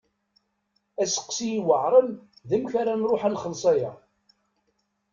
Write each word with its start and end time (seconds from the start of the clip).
Asteqsi 1.01 1.47
i 1.51 1.55
yuɛṛen 1.55 2.09
d 2.47 2.51
amek 2.55 2.71
ara 2.81 2.93
nṛuḥ 2.99 3.21
ad 3.27 3.31
nxelleṣ 3.33 3.63
aya. 3.71 3.91